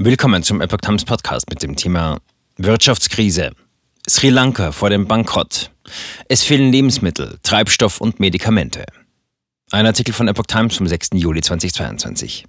Willkommen 0.00 0.44
zum 0.44 0.60
Epoch 0.60 0.76
Times 0.76 1.04
Podcast 1.04 1.50
mit 1.50 1.60
dem 1.60 1.74
Thema 1.74 2.20
Wirtschaftskrise. 2.56 3.50
Sri 4.08 4.28
Lanka 4.28 4.70
vor 4.70 4.90
dem 4.90 5.08
Bankrott. 5.08 5.72
Es 6.28 6.44
fehlen 6.44 6.70
Lebensmittel, 6.70 7.40
Treibstoff 7.42 8.00
und 8.00 8.20
Medikamente. 8.20 8.84
Ein 9.72 9.86
Artikel 9.86 10.14
von 10.14 10.28
Epoch 10.28 10.46
Times 10.46 10.76
vom 10.76 10.86
6. 10.86 11.08
Juli 11.14 11.40
2022. 11.40 12.46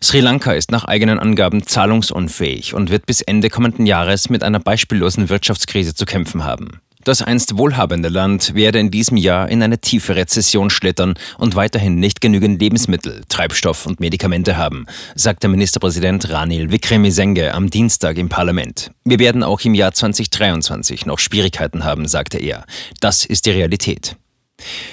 Sri 0.00 0.20
Lanka 0.20 0.52
ist 0.52 0.70
nach 0.70 0.84
eigenen 0.84 1.18
Angaben 1.18 1.66
zahlungsunfähig 1.66 2.72
und 2.72 2.90
wird 2.90 3.04
bis 3.04 3.20
Ende 3.22 3.50
kommenden 3.50 3.86
Jahres 3.86 4.30
mit 4.30 4.44
einer 4.44 4.60
beispiellosen 4.60 5.28
Wirtschaftskrise 5.28 5.92
zu 5.92 6.04
kämpfen 6.04 6.44
haben. 6.44 6.80
Das 7.04 7.20
einst 7.20 7.58
wohlhabende 7.58 8.08
Land 8.08 8.54
werde 8.54 8.78
in 8.78 8.92
diesem 8.92 9.16
Jahr 9.16 9.48
in 9.48 9.62
eine 9.62 9.78
tiefe 9.78 10.14
Rezession 10.14 10.70
schlittern 10.70 11.14
und 11.36 11.56
weiterhin 11.56 11.96
nicht 11.96 12.20
genügend 12.20 12.60
Lebensmittel, 12.60 13.22
Treibstoff 13.28 13.86
und 13.86 13.98
Medikamente 13.98 14.56
haben, 14.56 14.86
sagte 15.16 15.48
Ministerpräsident 15.48 16.30
Ranil 16.30 16.70
Wickremesinghe 16.70 17.54
am 17.54 17.70
Dienstag 17.70 18.18
im 18.18 18.28
Parlament. 18.28 18.92
Wir 19.04 19.18
werden 19.18 19.42
auch 19.42 19.60
im 19.62 19.74
Jahr 19.74 19.92
2023 19.92 21.04
noch 21.06 21.18
Schwierigkeiten 21.18 21.84
haben, 21.84 22.06
sagte 22.06 22.38
er. 22.38 22.64
Das 23.00 23.24
ist 23.24 23.46
die 23.46 23.50
Realität. 23.50 24.16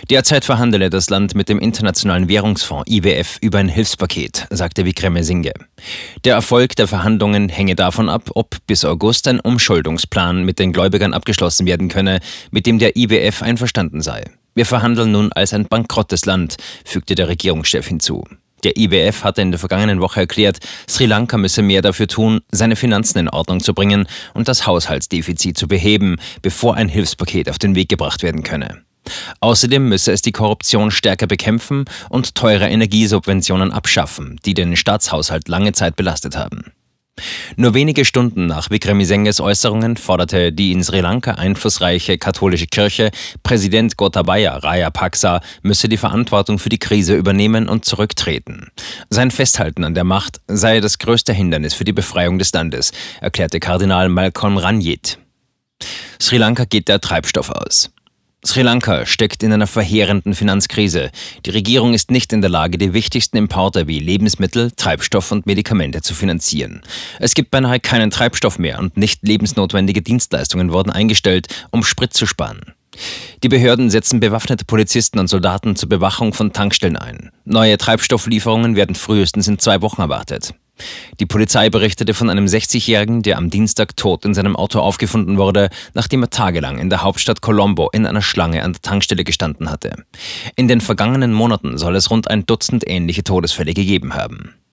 Derzeit 0.09 0.45
verhandele 0.45 0.89
das 0.89 1.09
Land 1.09 1.35
mit 1.35 1.49
dem 1.49 1.59
Internationalen 1.59 2.27
Währungsfonds 2.27 2.89
IWF 2.89 3.37
über 3.41 3.59
ein 3.59 3.69
Hilfspaket, 3.69 4.47
sagte 4.49 4.85
Wickremesinghe. 4.85 5.53
Der 6.25 6.35
Erfolg 6.35 6.75
der 6.75 6.87
Verhandlungen 6.87 7.49
hänge 7.49 7.75
davon 7.75 8.09
ab, 8.09 8.29
ob 8.35 8.57
bis 8.67 8.85
August 8.85 9.27
ein 9.27 9.39
Umschuldungsplan 9.39 10.43
mit 10.43 10.59
den 10.59 10.73
Gläubigern 10.73 11.13
abgeschlossen 11.13 11.65
werden 11.65 11.89
könne, 11.89 12.19
mit 12.51 12.65
dem 12.65 12.79
der 12.79 12.95
IWF 12.95 13.41
einverstanden 13.41 14.01
sei. 14.01 14.25
Wir 14.55 14.65
verhandeln 14.65 15.11
nun 15.11 15.31
als 15.31 15.53
ein 15.53 15.67
bankrottes 15.67 16.25
Land, 16.25 16.57
fügte 16.83 17.15
der 17.15 17.27
Regierungschef 17.27 17.87
hinzu. 17.87 18.25
Der 18.63 18.77
IWF 18.77 19.23
hatte 19.23 19.41
in 19.41 19.51
der 19.51 19.59
vergangenen 19.59 20.01
Woche 20.01 20.21
erklärt, 20.21 20.57
Sri 20.89 21.05
Lanka 21.05 21.37
müsse 21.37 21.61
mehr 21.61 21.81
dafür 21.81 22.07
tun, 22.07 22.41
seine 22.51 22.75
Finanzen 22.75 23.19
in 23.19 23.29
Ordnung 23.29 23.61
zu 23.61 23.73
bringen 23.73 24.07
und 24.33 24.47
das 24.47 24.67
Haushaltsdefizit 24.67 25.57
zu 25.57 25.67
beheben, 25.67 26.17
bevor 26.41 26.75
ein 26.75 26.89
Hilfspaket 26.89 27.49
auf 27.49 27.57
den 27.57 27.75
Weg 27.75 27.89
gebracht 27.89 28.21
werden 28.23 28.43
könne. 28.43 28.83
Außerdem 29.39 29.87
müsse 29.87 30.11
es 30.11 30.21
die 30.21 30.31
Korruption 30.31 30.91
stärker 30.91 31.27
bekämpfen 31.27 31.85
und 32.09 32.35
teure 32.35 32.69
Energiesubventionen 32.69 33.71
abschaffen, 33.71 34.39
die 34.45 34.53
den 34.53 34.75
Staatshaushalt 34.75 35.47
lange 35.47 35.73
Zeit 35.73 35.95
belastet 35.95 36.37
haben. 36.37 36.71
Nur 37.55 37.73
wenige 37.73 38.05
Stunden 38.05 38.45
nach 38.45 38.69
Vikramisenges 38.69 39.41
Äußerungen 39.41 39.97
forderte 39.97 40.51
die 40.51 40.71
in 40.71 40.83
Sri 40.83 41.01
Lanka 41.01 41.31
einflussreiche 41.31 42.17
katholische 42.17 42.67
Kirche, 42.67 43.11
Präsident 43.43 43.97
Gotabaya 43.97 44.57
Rajapaksa 44.57 45.41
müsse 45.61 45.89
die 45.89 45.97
Verantwortung 45.97 46.59
für 46.59 46.69
die 46.69 46.79
Krise 46.79 47.15
übernehmen 47.15 47.67
und 47.67 47.85
zurücktreten. 47.85 48.67
Sein 49.09 49.31
Festhalten 49.31 49.83
an 49.83 49.93
der 49.93 50.03
Macht 50.03 50.41
sei 50.47 50.79
das 50.79 50.97
größte 50.97 51.33
Hindernis 51.33 51.73
für 51.73 51.85
die 51.85 51.93
Befreiung 51.93 52.39
des 52.39 52.53
Landes, 52.53 52.91
erklärte 53.21 53.59
Kardinal 53.59 54.09
Malcolm 54.09 54.57
Ranjit. 54.57 55.19
Sri 56.21 56.37
Lanka 56.37 56.65
geht 56.65 56.87
der 56.87 56.99
Treibstoff 56.99 57.49
aus. 57.49 57.91
Sri 58.45 58.61
Lanka 58.61 59.05
steckt 59.05 59.43
in 59.43 59.51
einer 59.51 59.67
verheerenden 59.67 60.33
Finanzkrise. 60.33 61.11
Die 61.45 61.49
Regierung 61.49 61.93
ist 61.93 62.09
nicht 62.09 62.31
in 62.31 62.39
der 62.39 62.49
Lage, 62.49 62.77
die 62.77 62.93
wichtigsten 62.93 63.35
Importe 63.35 63.87
wie 63.87 63.99
Lebensmittel, 63.99 64.71
Treibstoff 64.71 65.33
und 65.33 65.45
Medikamente 65.45 66.01
zu 66.01 66.13
finanzieren. 66.13 66.81
Es 67.19 67.33
gibt 67.33 67.51
beinahe 67.51 67.81
keinen 67.81 68.11
Treibstoff 68.11 68.57
mehr 68.57 68.79
und 68.79 68.95
nicht 68.95 69.27
lebensnotwendige 69.27 70.01
Dienstleistungen 70.01 70.71
wurden 70.71 70.89
eingestellt, 70.89 71.47
um 71.71 71.83
Sprit 71.83 72.13
zu 72.13 72.25
sparen. 72.25 72.61
Die 73.43 73.49
Behörden 73.49 73.89
setzen 73.89 74.21
bewaffnete 74.21 74.63
Polizisten 74.63 75.19
und 75.19 75.27
Soldaten 75.27 75.75
zur 75.75 75.89
Bewachung 75.89 76.33
von 76.33 76.53
Tankstellen 76.53 76.97
ein. 76.97 77.31
Neue 77.43 77.77
Treibstofflieferungen 77.77 78.77
werden 78.77 78.95
frühestens 78.95 79.49
in 79.49 79.59
zwei 79.59 79.81
Wochen 79.81 80.01
erwartet. 80.01 80.53
Die 81.19 81.25
Polizei 81.25 81.69
berichtete 81.69 82.13
von 82.13 82.29
einem 82.29 82.45
60-Jährigen, 82.45 83.21
der 83.21 83.37
am 83.37 83.49
Dienstag 83.49 83.95
tot 83.95 84.25
in 84.25 84.33
seinem 84.33 84.55
Auto 84.55 84.79
aufgefunden 84.79 85.37
wurde, 85.37 85.69
nachdem 85.93 86.23
er 86.23 86.29
tagelang 86.29 86.79
in 86.79 86.89
der 86.89 87.01
Hauptstadt 87.01 87.41
Colombo 87.41 87.89
in 87.91 88.05
einer 88.05 88.21
Schlange 88.21 88.63
an 88.63 88.73
der 88.73 88.81
Tankstelle 88.81 89.23
gestanden 89.23 89.71
hatte. 89.71 90.05
In 90.55 90.67
den 90.67 90.81
vergangenen 90.81 91.33
Monaten 91.33 91.77
soll 91.77 91.95
es 91.95 92.09
rund 92.09 92.29
ein 92.29 92.45
Dutzend 92.45 92.87
ähnliche 92.87 93.23
Todesfälle 93.23 93.73
gegeben 93.73 94.13
haben. 94.13 94.58